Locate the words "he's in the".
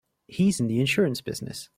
0.27-0.79